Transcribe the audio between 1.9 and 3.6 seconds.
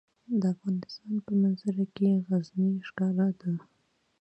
کې غزني ښکاره ده.